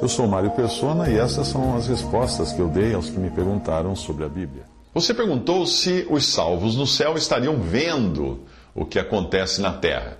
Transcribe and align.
Eu 0.00 0.08
sou 0.08 0.28
Mário 0.28 0.50
Persona 0.52 1.10
e 1.10 1.18
essas 1.18 1.48
são 1.48 1.76
as 1.76 1.88
respostas 1.88 2.52
que 2.52 2.60
eu 2.60 2.68
dei 2.68 2.94
aos 2.94 3.10
que 3.10 3.18
me 3.18 3.30
perguntaram 3.30 3.96
sobre 3.96 4.24
a 4.24 4.28
Bíblia. 4.28 4.62
Você 4.94 5.12
perguntou 5.12 5.66
se 5.66 6.06
os 6.08 6.24
salvos 6.26 6.76
no 6.76 6.86
céu 6.86 7.16
estariam 7.16 7.60
vendo 7.60 8.40
o 8.74 8.84
que 8.84 8.98
acontece 8.98 9.60
na 9.60 9.72
terra. 9.72 10.18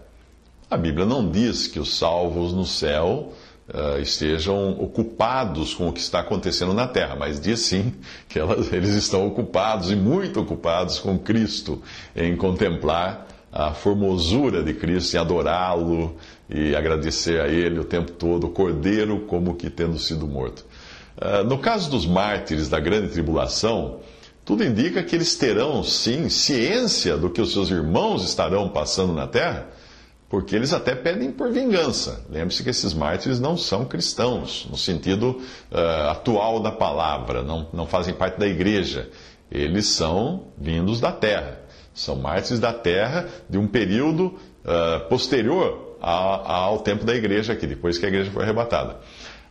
A 0.70 0.76
Bíblia 0.76 1.06
não 1.06 1.30
diz 1.30 1.66
que 1.66 1.80
os 1.80 1.96
salvos 1.96 2.52
no 2.52 2.66
céu 2.66 3.32
uh, 3.68 4.00
estejam 4.00 4.72
ocupados 4.72 5.74
com 5.74 5.88
o 5.88 5.92
que 5.92 6.00
está 6.00 6.20
acontecendo 6.20 6.74
na 6.74 6.86
terra, 6.86 7.16
mas 7.16 7.40
diz 7.40 7.60
sim 7.60 7.94
que 8.28 8.38
elas, 8.38 8.70
eles 8.74 8.94
estão 8.94 9.26
ocupados 9.26 9.90
e 9.90 9.96
muito 9.96 10.40
ocupados 10.40 10.98
com 10.98 11.18
Cristo 11.18 11.82
em 12.14 12.36
contemplar 12.36 13.26
a 13.50 13.72
formosura 13.72 14.62
de 14.62 14.74
Cristo, 14.74 15.16
em 15.16 15.20
adorá-lo 15.20 16.16
e 16.48 16.74
agradecer 16.74 17.40
a 17.40 17.48
Ele 17.48 17.78
o 17.78 17.84
tempo 17.84 18.12
todo, 18.12 18.46
o 18.46 18.50
Cordeiro 18.50 19.20
como 19.26 19.54
que 19.54 19.68
tendo 19.68 19.98
sido 19.98 20.26
morto. 20.26 20.64
Uh, 21.16 21.44
no 21.44 21.58
caso 21.58 21.90
dos 21.90 22.06
mártires 22.06 22.68
da 22.68 22.80
grande 22.80 23.08
tribulação, 23.08 24.00
tudo 24.44 24.64
indica 24.64 25.02
que 25.02 25.14
eles 25.14 25.36
terão, 25.36 25.82
sim, 25.82 26.28
ciência 26.28 27.16
do 27.16 27.28
que 27.28 27.40
os 27.40 27.52
seus 27.52 27.70
irmãos 27.70 28.24
estarão 28.24 28.68
passando 28.68 29.12
na 29.12 29.26
terra, 29.26 29.68
porque 30.28 30.54
eles 30.54 30.72
até 30.72 30.94
pedem 30.94 31.32
por 31.32 31.50
vingança. 31.50 32.24
Lembre-se 32.30 32.62
que 32.62 32.70
esses 32.70 32.94
mártires 32.94 33.40
não 33.40 33.56
são 33.56 33.84
cristãos, 33.84 34.66
no 34.70 34.76
sentido 34.76 35.40
uh, 35.70 36.10
atual 36.10 36.60
da 36.60 36.70
palavra, 36.72 37.42
não, 37.42 37.68
não 37.72 37.86
fazem 37.86 38.14
parte 38.14 38.38
da 38.38 38.46
igreja. 38.46 39.10
Eles 39.50 39.86
são 39.86 40.48
vindos 40.56 41.00
da 41.00 41.12
terra. 41.12 41.60
São 41.92 42.16
mártires 42.16 42.60
da 42.60 42.72
terra 42.72 43.26
de 43.50 43.58
um 43.58 43.66
período 43.66 44.26
uh, 44.64 45.08
posterior 45.08 45.87
ao, 46.00 46.78
tempo 46.80 47.04
da 47.04 47.14
igreja 47.14 47.52
aqui, 47.52 47.66
depois 47.66 47.98
que 47.98 48.06
a 48.06 48.08
igreja 48.08 48.30
foi 48.30 48.42
arrebatada. 48.42 48.96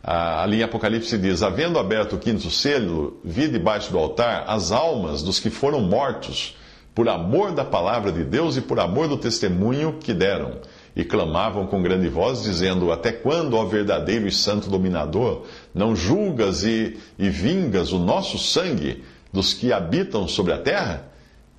Ali 0.02 0.60
em 0.60 0.62
Apocalipse 0.62 1.18
diz: 1.18 1.42
Havendo 1.42 1.78
aberto 1.78 2.14
o 2.14 2.18
quinto 2.18 2.50
selo, 2.50 3.20
vi 3.24 3.48
debaixo 3.48 3.90
do 3.90 3.98
altar 3.98 4.44
as 4.46 4.72
almas 4.72 5.22
dos 5.22 5.40
que 5.40 5.50
foram 5.50 5.80
mortos 5.80 6.56
por 6.94 7.08
amor 7.08 7.52
da 7.52 7.64
palavra 7.64 8.10
de 8.10 8.24
Deus 8.24 8.56
e 8.56 8.60
por 8.60 8.80
amor 8.80 9.06
do 9.06 9.16
testemunho 9.16 9.98
que 10.00 10.12
deram. 10.12 10.58
E 10.96 11.04
clamavam 11.04 11.66
com 11.66 11.82
grande 11.82 12.08
voz, 12.08 12.42
dizendo: 12.42 12.90
Até 12.90 13.12
quando, 13.12 13.56
ó 13.56 13.64
verdadeiro 13.64 14.26
e 14.26 14.32
santo 14.32 14.68
dominador, 14.68 15.44
não 15.74 15.94
julgas 15.94 16.64
e, 16.64 16.98
e 17.18 17.28
vingas 17.28 17.92
o 17.92 17.98
nosso 17.98 18.38
sangue 18.38 19.04
dos 19.32 19.52
que 19.52 19.72
habitam 19.72 20.26
sobre 20.26 20.52
a 20.52 20.58
terra? 20.58 21.07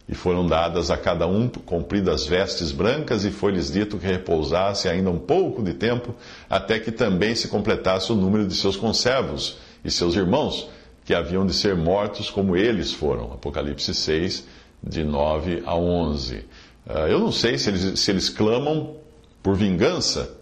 E 0.09 0.15
foram 0.15 0.47
dadas 0.47 0.89
a 0.89 0.97
cada 0.97 1.27
um 1.27 1.47
compridas 1.47 2.25
vestes 2.25 2.71
brancas, 2.71 3.23
e 3.25 3.29
foi-lhes 3.29 3.71
dito 3.71 3.99
que 3.99 4.07
repousasse 4.07 4.89
ainda 4.89 5.11
um 5.11 5.19
pouco 5.19 5.61
de 5.61 5.75
tempo, 5.75 6.15
até 6.49 6.79
que 6.79 6.91
também 6.91 7.35
se 7.35 7.47
completasse 7.47 8.11
o 8.11 8.15
número 8.15 8.47
de 8.47 8.55
seus 8.55 8.75
conservos 8.75 9.59
e 9.85 9.91
seus 9.91 10.15
irmãos, 10.15 10.67
que 11.05 11.13
haviam 11.13 11.45
de 11.45 11.53
ser 11.53 11.75
mortos 11.75 12.31
como 12.31 12.57
eles 12.57 12.91
foram. 12.91 13.25
Apocalipse 13.33 13.93
6, 13.93 14.47
de 14.81 15.03
9 15.03 15.61
a 15.63 15.75
11. 15.75 16.43
Ah, 16.87 17.07
eu 17.07 17.19
não 17.19 17.31
sei 17.31 17.59
se 17.59 17.69
eles, 17.69 17.99
se 17.99 18.09
eles 18.09 18.29
clamam 18.29 18.95
por 19.43 19.55
vingança, 19.55 20.35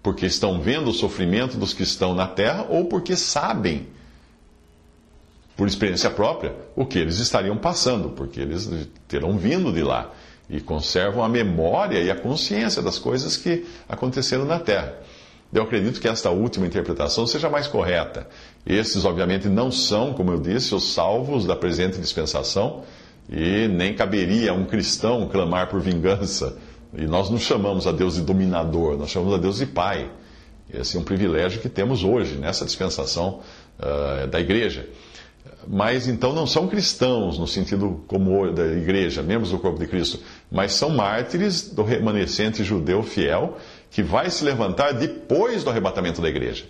porque 0.00 0.26
estão 0.26 0.60
vendo 0.60 0.90
o 0.90 0.94
sofrimento 0.94 1.56
dos 1.56 1.74
que 1.74 1.82
estão 1.82 2.14
na 2.14 2.28
terra, 2.28 2.66
ou 2.68 2.84
porque 2.84 3.16
sabem 3.16 3.88
por 5.56 5.66
experiência 5.66 6.10
própria, 6.10 6.54
o 6.74 6.86
que 6.86 6.98
eles 6.98 7.18
estariam 7.18 7.56
passando, 7.56 8.10
porque 8.10 8.40
eles 8.40 8.68
terão 9.06 9.36
vindo 9.36 9.72
de 9.72 9.82
lá 9.82 10.10
e 10.48 10.60
conservam 10.60 11.22
a 11.22 11.28
memória 11.28 11.98
e 11.98 12.10
a 12.10 12.16
consciência 12.16 12.82
das 12.82 12.98
coisas 12.98 13.36
que 13.36 13.64
aconteceram 13.88 14.44
na 14.44 14.58
terra. 14.58 14.94
Eu 15.52 15.62
acredito 15.64 16.00
que 16.00 16.08
esta 16.08 16.30
última 16.30 16.66
interpretação 16.66 17.26
seja 17.26 17.50
mais 17.50 17.66
correta. 17.66 18.26
Esses, 18.66 19.04
obviamente, 19.04 19.48
não 19.48 19.70
são, 19.70 20.14
como 20.14 20.32
eu 20.32 20.40
disse, 20.40 20.74
os 20.74 20.94
salvos 20.94 21.44
da 21.44 21.54
presente 21.54 21.98
dispensação, 21.98 22.84
e 23.28 23.68
nem 23.68 23.94
caberia 23.94 24.50
a 24.50 24.54
um 24.54 24.64
cristão 24.64 25.28
clamar 25.28 25.68
por 25.68 25.80
vingança. 25.80 26.56
E 26.94 27.06
nós 27.06 27.30
não 27.30 27.38
chamamos 27.38 27.86
a 27.86 27.92
Deus 27.92 28.14
de 28.14 28.22
dominador, 28.22 28.96
nós 28.96 29.10
chamamos 29.10 29.34
a 29.34 29.38
Deus 29.38 29.58
de 29.58 29.66
Pai. 29.66 30.10
Esse 30.72 30.96
é 30.96 31.00
um 31.00 31.04
privilégio 31.04 31.60
que 31.60 31.68
temos 31.68 32.02
hoje, 32.02 32.36
nessa 32.36 32.64
dispensação 32.64 33.40
uh, 33.78 34.26
da 34.26 34.40
igreja 34.40 34.88
mas 35.66 36.08
então 36.08 36.32
não 36.32 36.46
são 36.46 36.68
cristãos 36.68 37.38
no 37.38 37.46
sentido 37.46 38.02
como 38.06 38.52
da 38.52 38.66
igreja, 38.66 39.22
membros 39.22 39.50
do 39.50 39.58
corpo 39.58 39.78
de 39.78 39.86
Cristo, 39.86 40.20
mas 40.50 40.72
são 40.72 40.90
mártires 40.90 41.70
do 41.70 41.82
remanescente 41.82 42.64
judeu 42.64 43.02
fiel 43.02 43.56
que 43.90 44.02
vai 44.02 44.30
se 44.30 44.44
levantar 44.44 44.92
depois 44.92 45.62
do 45.62 45.70
arrebatamento 45.70 46.20
da 46.20 46.28
igreja. 46.28 46.64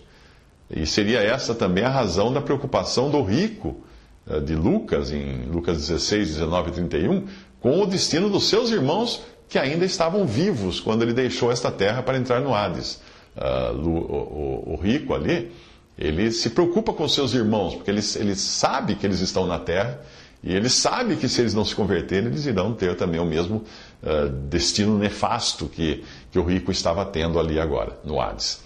E 0.70 0.86
seria 0.86 1.20
essa 1.20 1.54
também 1.54 1.84
a 1.84 1.90
razão 1.90 2.32
da 2.32 2.40
preocupação 2.40 3.10
do 3.10 3.22
rico 3.22 3.76
eh, 4.28 4.40
de 4.40 4.54
Lucas, 4.54 5.12
em 5.12 5.44
Lucas 5.46 5.78
16, 5.78 6.28
19 6.28 6.70
e 6.70 6.72
31, 6.72 7.26
com 7.60 7.80
o 7.80 7.86
destino 7.86 8.28
dos 8.28 8.48
seus 8.48 8.70
irmãos 8.70 9.22
que 9.48 9.58
ainda 9.58 9.84
estavam 9.84 10.26
vivos 10.26 10.80
quando 10.80 11.02
ele 11.02 11.12
deixou 11.12 11.52
esta 11.52 11.70
terra 11.70 12.02
para 12.02 12.16
entrar 12.16 12.40
no 12.40 12.54
Hades. 12.54 13.00
O, 13.84 14.74
o 14.74 14.78
rico 14.82 15.14
ali 15.14 15.50
ele 15.98 16.30
se 16.32 16.50
preocupa 16.50 16.92
com 16.92 17.06
seus 17.08 17.34
irmãos, 17.34 17.74
porque 17.74 17.90
ele, 17.90 18.02
ele 18.16 18.34
sabe 18.34 18.94
que 18.94 19.06
eles 19.06 19.20
estão 19.20 19.46
na 19.46 19.58
terra, 19.58 20.00
e 20.42 20.52
ele 20.52 20.68
sabe 20.68 21.16
que 21.16 21.28
se 21.28 21.40
eles 21.40 21.54
não 21.54 21.64
se 21.64 21.74
converterem, 21.74 22.26
eles 22.26 22.46
irão 22.46 22.74
ter 22.74 22.96
também 22.96 23.20
o 23.20 23.24
mesmo 23.24 23.64
uh, 24.02 24.28
destino 24.48 24.98
nefasto 24.98 25.66
que, 25.66 26.02
que 26.32 26.38
o 26.38 26.42
rico 26.42 26.72
estava 26.72 27.04
tendo 27.04 27.38
ali 27.38 27.60
agora, 27.60 27.96
no 28.04 28.20
Hades. 28.20 28.60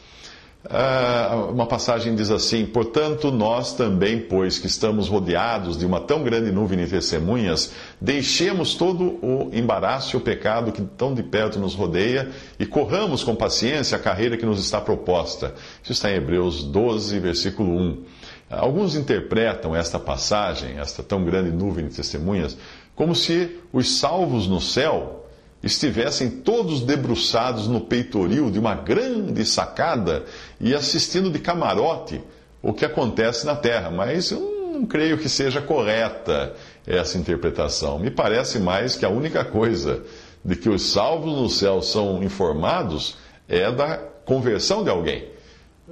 Uh, 0.64 1.52
uma 1.52 1.66
passagem 1.66 2.16
diz 2.16 2.28
assim: 2.28 2.66
Portanto, 2.66 3.30
nós 3.30 3.74
também, 3.74 4.20
pois 4.20 4.58
que 4.58 4.66
estamos 4.66 5.08
rodeados 5.08 5.78
de 5.78 5.86
uma 5.86 6.00
tão 6.00 6.24
grande 6.24 6.50
nuvem 6.50 6.76
de 6.78 6.90
testemunhas, 6.90 7.72
deixemos 8.00 8.74
todo 8.74 9.18
o 9.22 9.50
embaraço 9.52 10.16
e 10.16 10.18
o 10.18 10.20
pecado 10.20 10.72
que 10.72 10.82
tão 10.82 11.14
de 11.14 11.22
perto 11.22 11.60
nos 11.60 11.74
rodeia 11.74 12.30
e 12.58 12.66
corramos 12.66 13.22
com 13.22 13.36
paciência 13.36 13.96
a 13.96 14.00
carreira 14.00 14.36
que 14.36 14.44
nos 14.44 14.58
está 14.58 14.80
proposta. 14.80 15.54
Isso 15.82 15.92
está 15.92 16.10
em 16.10 16.16
Hebreus 16.16 16.64
12, 16.64 17.20
versículo 17.20 17.70
1. 17.70 18.04
Alguns 18.50 18.96
interpretam 18.96 19.74
esta 19.74 20.00
passagem, 20.00 20.78
esta 20.78 21.02
tão 21.02 21.24
grande 21.24 21.50
nuvem 21.50 21.86
de 21.86 21.94
testemunhas, 21.94 22.56
como 22.94 23.14
se 23.14 23.56
os 23.72 23.98
salvos 23.98 24.48
no 24.48 24.60
céu 24.60 25.25
estivessem 25.62 26.30
todos 26.30 26.82
debruçados 26.82 27.66
no 27.66 27.80
peitoril 27.80 28.50
de 28.50 28.58
uma 28.58 28.74
grande 28.74 29.44
sacada 29.44 30.24
e 30.60 30.74
assistindo 30.74 31.30
de 31.30 31.38
camarote 31.38 32.20
o 32.62 32.72
que 32.72 32.84
acontece 32.84 33.46
na 33.46 33.56
terra. 33.56 33.90
Mas 33.90 34.30
eu 34.30 34.72
não 34.72 34.86
creio 34.86 35.18
que 35.18 35.28
seja 35.28 35.60
correta 35.60 36.54
essa 36.86 37.18
interpretação. 37.18 37.98
Me 37.98 38.10
parece 38.10 38.58
mais 38.58 38.96
que 38.96 39.04
a 39.04 39.08
única 39.08 39.44
coisa 39.44 40.02
de 40.44 40.54
que 40.54 40.68
os 40.68 40.92
salvos 40.92 41.32
no 41.34 41.48
céu 41.48 41.82
são 41.82 42.22
informados 42.22 43.16
é 43.48 43.70
da 43.70 43.96
conversão 44.24 44.84
de 44.84 44.90
alguém. 44.90 45.28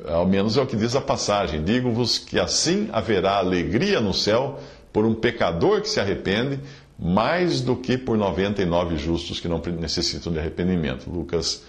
Ao 0.07 0.27
menos 0.27 0.57
é 0.57 0.61
o 0.61 0.67
que 0.67 0.77
diz 0.77 0.95
a 0.95 1.01
passagem. 1.01 1.63
Digo-vos 1.63 2.19
que 2.19 2.39
assim 2.39 2.89
haverá 2.93 3.39
alegria 3.39 4.01
no 4.01 4.13
céu 4.13 4.59
por 4.93 5.05
um 5.05 5.15
pecador 5.15 5.81
que 5.81 5.89
se 5.89 5.99
arrepende, 5.99 6.61
mais 6.99 7.61
do 7.61 7.77
que 7.77 7.99
por 7.99 8.17
99 8.17 8.97
justos 8.97 9.41
que 9.41 9.49
não 9.49 9.61
necessitam 9.81 10.33
de 10.33 10.39
arrependimento. 10.39 11.11
Lucas 11.11 11.63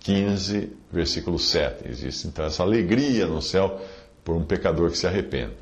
15, 0.00 0.70
versículo 0.92 1.38
7. 1.38 1.88
Existe 1.88 2.26
então 2.26 2.44
essa 2.44 2.62
alegria 2.62 3.26
no 3.26 3.42
céu 3.42 3.80
por 4.24 4.34
um 4.34 4.44
pecador 4.44 4.90
que 4.90 4.98
se 4.98 5.06
arrepende. 5.06 5.52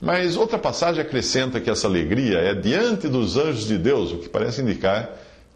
Mas 0.00 0.36
outra 0.36 0.58
passagem 0.58 1.00
acrescenta 1.00 1.60
que 1.60 1.70
essa 1.70 1.86
alegria 1.86 2.38
é 2.38 2.54
diante 2.54 3.08
dos 3.08 3.36
anjos 3.36 3.66
de 3.66 3.78
Deus, 3.78 4.12
o 4.12 4.18
que 4.18 4.28
parece 4.28 4.62
indicar 4.62 5.10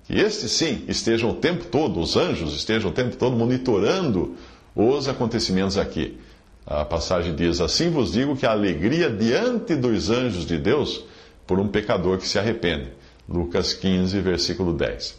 que 0.04 0.14
estes 0.18 0.52
sim 0.52 0.84
estejam 0.88 1.30
o 1.30 1.34
tempo 1.34 1.66
todo, 1.66 2.00
os 2.00 2.16
anjos 2.16 2.54
estejam 2.54 2.90
o 2.90 2.94
tempo 2.94 3.16
todo 3.16 3.36
monitorando 3.36 4.36
os 4.74 5.06
acontecimentos 5.06 5.76
aqui. 5.76 6.18
A 6.66 6.84
passagem 6.84 7.34
diz: 7.34 7.60
Assim 7.60 7.90
vos 7.90 8.12
digo 8.12 8.36
que 8.36 8.46
a 8.46 8.52
alegria 8.52 9.10
diante 9.10 9.74
dos 9.74 10.10
anjos 10.10 10.46
de 10.46 10.56
Deus 10.56 11.04
por 11.48 11.58
um 11.58 11.66
pecador 11.66 12.18
que 12.18 12.28
se 12.28 12.38
arrepende. 12.38 12.92
Lucas 13.28 13.72
15, 13.72 14.20
versículo 14.20 14.72
10. 14.72 15.18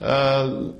Uh, 0.00 0.74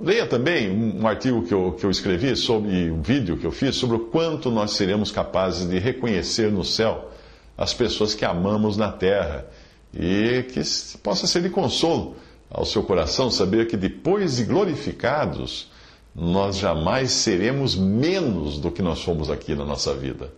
leia 0.00 0.26
também 0.26 0.70
um, 0.70 1.06
artigo 1.06 1.46
que 1.46 1.52
eu, 1.52 1.72
que 1.72 1.84
eu 1.84 1.90
escrevi 1.90 2.34
sobre 2.34 2.90
um 2.90 3.02
vídeo 3.02 3.36
que 3.36 3.46
eu 3.46 3.52
fiz 3.52 3.76
sobre 3.76 3.96
o 3.96 4.00
quanto 4.00 4.50
nós 4.50 4.72
seremos 4.72 5.12
capazes 5.12 5.68
de 5.68 5.78
reconhecer 5.78 6.50
no 6.50 6.64
céu 6.64 7.10
as 7.56 7.74
pessoas 7.74 8.14
que 8.14 8.24
amamos 8.24 8.76
na 8.76 8.90
terra 8.90 9.46
e 9.92 10.44
que 10.52 10.60
possa 11.02 11.26
ser 11.26 11.42
de 11.42 11.50
consolo 11.50 12.16
ao 12.50 12.64
seu 12.64 12.82
coração 12.82 13.30
saber 13.30 13.66
que 13.66 13.76
depois 13.76 14.36
de 14.36 14.44
glorificados, 14.44 15.70
nós 16.14 16.56
jamais 16.56 17.12
seremos 17.12 17.76
menos 17.76 18.58
do 18.58 18.70
que 18.70 18.80
nós 18.80 19.00
somos 19.00 19.30
aqui 19.30 19.54
na 19.54 19.64
nossa 19.64 19.94
vida. 19.94 20.32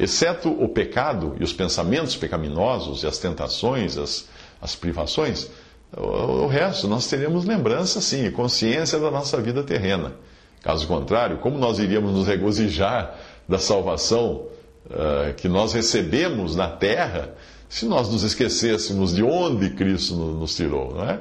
Exceto 0.00 0.48
o 0.48 0.66
pecado 0.66 1.36
e 1.38 1.44
os 1.44 1.52
pensamentos 1.52 2.16
pecaminosos 2.16 3.02
e 3.02 3.06
as 3.06 3.18
tentações, 3.18 3.98
as, 3.98 4.26
as 4.58 4.74
privações, 4.74 5.50
o, 5.94 6.44
o 6.44 6.46
resto 6.46 6.88
nós 6.88 7.06
teremos 7.06 7.44
lembrança, 7.44 8.00
sim, 8.00 8.24
e 8.24 8.30
consciência 8.30 8.98
da 8.98 9.10
nossa 9.10 9.38
vida 9.42 9.62
terrena. 9.62 10.14
Caso 10.62 10.86
contrário, 10.86 11.36
como 11.36 11.58
nós 11.58 11.78
iríamos 11.78 12.12
nos 12.12 12.26
regozijar 12.26 13.14
da 13.46 13.58
salvação 13.58 14.46
uh, 14.86 15.34
que 15.36 15.48
nós 15.48 15.74
recebemos 15.74 16.56
na 16.56 16.68
terra 16.68 17.34
se 17.68 17.84
nós 17.84 18.08
nos 18.08 18.22
esquecêssemos 18.22 19.14
de 19.14 19.22
onde 19.22 19.68
Cristo 19.68 20.14
nos 20.14 20.56
tirou, 20.56 20.94
não 20.94 21.04
é? 21.04 21.20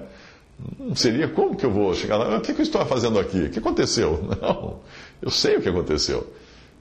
Não 0.79 0.95
seria 0.95 1.27
como 1.27 1.55
que 1.55 1.65
eu 1.65 1.71
vou 1.71 1.93
chegar 1.93 2.15
lá? 2.15 2.37
O 2.37 2.41
que, 2.41 2.53
que 2.53 2.61
eu 2.61 2.63
estou 2.63 2.85
fazendo 2.85 3.19
aqui? 3.19 3.43
O 3.43 3.49
que 3.49 3.59
aconteceu? 3.59 4.23
Não, 4.41 4.79
eu 5.21 5.29
sei 5.29 5.57
o 5.57 5.61
que 5.61 5.69
aconteceu. 5.69 6.27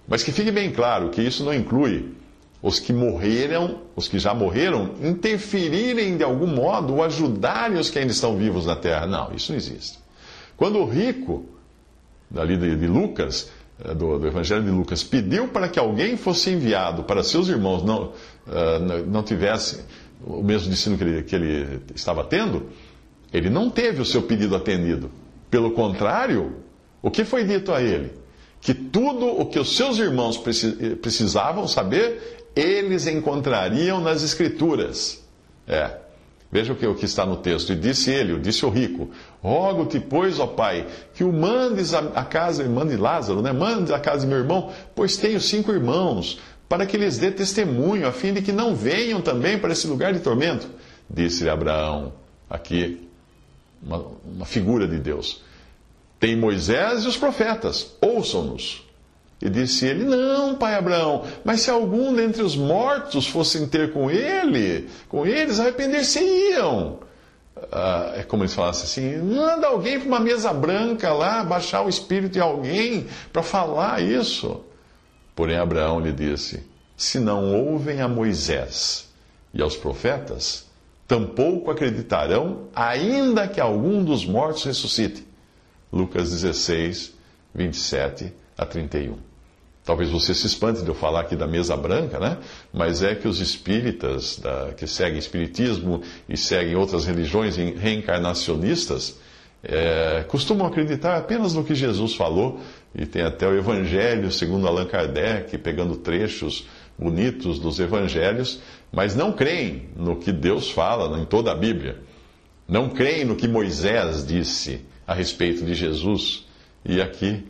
Mas 0.08 0.22
que 0.22 0.32
fique 0.32 0.50
bem 0.50 0.72
claro 0.72 1.10
que 1.10 1.20
isso 1.20 1.44
não 1.44 1.52
inclui 1.52 2.12
os 2.62 2.80
que 2.80 2.92
morreram, 2.92 3.82
os 3.94 4.08
que 4.08 4.18
já 4.18 4.34
morreram, 4.34 4.94
interferirem 5.02 6.16
de 6.16 6.24
algum 6.24 6.46
modo 6.46 6.94
ou 6.94 7.04
ajudarem 7.04 7.78
os 7.78 7.90
que 7.90 7.98
ainda 7.98 8.10
estão 8.10 8.36
vivos 8.36 8.66
na 8.66 8.74
terra. 8.74 9.06
Não, 9.06 9.32
isso 9.34 9.52
não 9.52 9.58
existe. 9.58 9.98
Quando 10.56 10.78
o 10.78 10.84
rico, 10.84 11.46
dali 12.28 12.56
de, 12.56 12.74
de 12.74 12.86
Lucas, 12.86 13.50
eh, 13.84 13.94
do, 13.94 14.18
do, 14.18 14.26
Evangelho 14.26 14.64
de 14.64 14.70
Lucas, 14.70 15.04
pediu 15.04 15.48
para 15.48 15.68
que 15.68 15.78
alguém 15.78 16.16
fosse 16.16 16.50
enviado 16.50 17.04
para 17.04 17.22
seus 17.22 17.48
irmãos 17.48 17.84
não, 17.84 18.06
uh, 18.06 19.06
não 19.06 19.22
tivesse 19.22 19.84
o 20.26 20.42
mesmo 20.42 20.68
destino 20.68 20.98
que 20.98 21.04
ele, 21.04 21.22
que 21.22 21.36
ele 21.36 21.80
estava 21.94 22.24
tendo, 22.24 22.70
ele 23.32 23.48
não 23.48 23.70
teve 23.70 24.00
o 24.00 24.04
seu 24.04 24.22
pedido 24.22 24.56
atendido. 24.56 25.10
Pelo 25.48 25.70
contrário, 25.70 26.56
o 27.00 27.08
que 27.08 27.24
foi 27.24 27.44
dito 27.44 27.72
a 27.72 27.80
ele? 27.80 28.12
Que 28.60 28.74
tudo 28.74 29.26
o 29.26 29.46
que 29.46 29.58
os 29.58 29.76
seus 29.76 29.98
irmãos 29.98 30.36
precisavam 31.00 31.68
saber, 31.68 32.50
eles 32.54 33.06
encontrariam 33.06 34.00
nas 34.00 34.22
Escrituras. 34.22 35.22
É. 35.66 36.08
Veja 36.50 36.72
o 36.72 36.76
que, 36.76 36.86
o 36.86 36.94
que 36.94 37.04
está 37.04 37.26
no 37.26 37.36
texto. 37.36 37.72
E 37.72 37.76
disse 37.76 38.10
ele, 38.10 38.38
disse 38.38 38.64
o 38.64 38.70
rico: 38.70 39.10
Rogo-te, 39.42 40.00
pois, 40.00 40.40
ó 40.40 40.46
pai, 40.46 40.86
que 41.14 41.22
o 41.22 41.32
mandes 41.32 41.92
à 41.92 42.24
casa, 42.24 42.64
mande 42.64 42.96
Lázaro, 42.96 43.42
né? 43.42 43.52
Mandes 43.52 43.90
à 43.90 44.00
casa 44.00 44.20
de 44.20 44.26
meu 44.26 44.38
irmão, 44.38 44.72
pois 44.94 45.16
tenho 45.16 45.40
cinco 45.40 45.70
irmãos, 45.70 46.40
para 46.68 46.86
que 46.86 46.96
lhes 46.96 47.18
dê 47.18 47.30
testemunho, 47.30 48.08
a 48.08 48.12
fim 48.12 48.32
de 48.32 48.40
que 48.40 48.52
não 48.52 48.74
venham 48.74 49.20
também 49.20 49.58
para 49.58 49.72
esse 49.72 49.86
lugar 49.86 50.12
de 50.14 50.20
tormento. 50.20 50.68
Disse-lhe 51.08 51.50
Abraão, 51.50 52.14
aqui, 52.48 53.06
uma, 53.82 54.06
uma 54.24 54.46
figura 54.46 54.88
de 54.88 54.98
Deus: 54.98 55.42
Tem 56.18 56.34
Moisés 56.36 57.04
e 57.04 57.08
os 57.08 57.16
profetas, 57.16 57.94
ouçam-nos. 58.00 58.84
E 59.40 59.48
disse 59.48 59.86
ele: 59.86 60.04
Não, 60.04 60.56
pai 60.56 60.74
Abraão, 60.74 61.24
mas 61.44 61.60
se 61.60 61.70
algum 61.70 62.12
dentre 62.12 62.42
os 62.42 62.56
mortos 62.56 63.26
fossem 63.26 63.68
ter 63.68 63.92
com 63.92 64.10
ele, 64.10 64.88
com 65.08 65.24
eles, 65.24 65.60
arrepender-se-iam. 65.60 66.98
Ah, 67.72 68.12
é 68.16 68.22
como 68.22 68.42
eles 68.42 68.54
falassem 68.54 68.84
assim: 68.84 69.22
manda 69.22 69.68
alguém 69.68 69.98
para 69.98 70.08
uma 70.08 70.20
mesa 70.20 70.52
branca 70.52 71.12
lá, 71.12 71.44
baixar 71.44 71.82
o 71.82 71.88
espírito 71.88 72.32
de 72.32 72.40
alguém 72.40 73.06
para 73.32 73.42
falar 73.42 74.02
isso. 74.02 74.64
Porém, 75.36 75.56
Abraão 75.56 76.00
lhe 76.00 76.12
disse: 76.12 76.66
Se 76.96 77.20
não 77.20 77.54
ouvem 77.54 78.00
a 78.00 78.08
Moisés 78.08 79.08
e 79.54 79.62
aos 79.62 79.76
profetas, 79.76 80.66
tampouco 81.06 81.70
acreditarão, 81.70 82.68
ainda 82.74 83.46
que 83.46 83.60
algum 83.60 84.02
dos 84.02 84.26
mortos 84.26 84.64
ressuscite. 84.64 85.27
Lucas 85.92 86.30
16, 86.30 87.14
27 87.54 88.32
a 88.56 88.66
31. 88.66 89.16
Talvez 89.84 90.10
você 90.10 90.34
se 90.34 90.46
espante 90.46 90.82
de 90.82 90.88
eu 90.88 90.94
falar 90.94 91.20
aqui 91.20 91.34
da 91.34 91.46
mesa 91.46 91.74
branca, 91.74 92.18
né? 92.18 92.36
Mas 92.70 93.02
é 93.02 93.14
que 93.14 93.26
os 93.26 93.40
espíritas, 93.40 94.38
da, 94.38 94.74
que 94.76 94.86
seguem 94.86 95.18
espiritismo 95.18 96.02
e 96.28 96.36
seguem 96.36 96.76
outras 96.76 97.06
religiões 97.06 97.56
reencarnacionistas, 97.56 99.18
é, 99.62 100.24
costumam 100.28 100.66
acreditar 100.66 101.16
apenas 101.16 101.54
no 101.54 101.64
que 101.64 101.74
Jesus 101.74 102.14
falou, 102.14 102.60
e 102.94 103.06
tem 103.06 103.22
até 103.22 103.48
o 103.48 103.56
Evangelho, 103.56 104.30
segundo 104.30 104.68
Allan 104.68 104.84
Kardec, 104.84 105.56
pegando 105.56 105.96
trechos 105.96 106.66
bonitos 106.98 107.58
dos 107.58 107.80
Evangelhos, 107.80 108.60
mas 108.92 109.14
não 109.14 109.32
creem 109.32 109.88
no 109.96 110.16
que 110.16 110.32
Deus 110.32 110.70
fala 110.70 111.18
em 111.18 111.24
toda 111.24 111.50
a 111.50 111.54
Bíblia. 111.54 111.96
Não 112.68 112.90
creem 112.90 113.24
no 113.24 113.36
que 113.36 113.48
Moisés 113.48 114.26
disse 114.26 114.84
a 115.08 115.14
respeito 115.14 115.64
de 115.64 115.74
Jesus. 115.74 116.46
E 116.84 117.00
aqui 117.00 117.44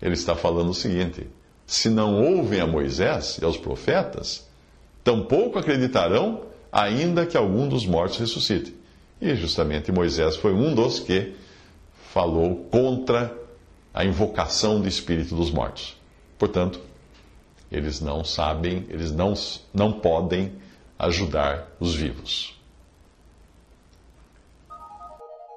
ele 0.00 0.14
está 0.14 0.36
falando 0.36 0.70
o 0.70 0.74
seguinte 0.74 1.26
se 1.68 1.90
não 1.90 2.14
ouvem 2.14 2.60
a 2.60 2.66
Moisés 2.66 3.38
e 3.42 3.44
aos 3.44 3.58
profetas, 3.58 4.48
tampouco 5.04 5.58
acreditarão, 5.58 6.46
ainda 6.72 7.26
que 7.26 7.36
algum 7.36 7.68
dos 7.68 7.84
mortos 7.84 8.18
ressuscite. 8.18 8.74
E 9.20 9.34
justamente 9.34 9.92
Moisés 9.92 10.36
foi 10.36 10.54
um 10.54 10.74
dos 10.74 10.98
que 10.98 11.34
falou 12.10 12.66
contra 12.70 13.36
a 13.92 14.02
invocação 14.02 14.80
do 14.80 14.88
espírito 14.88 15.34
dos 15.34 15.50
mortos. 15.50 15.94
Portanto, 16.38 16.80
eles 17.70 18.00
não 18.00 18.24
sabem, 18.24 18.86
eles 18.88 19.12
não, 19.12 19.34
não 19.74 19.92
podem 19.92 20.52
ajudar 20.98 21.70
os 21.78 21.94
vivos. 21.94 22.57